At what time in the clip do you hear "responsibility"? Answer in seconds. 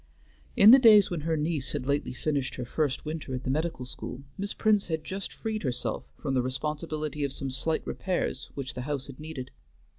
6.41-7.23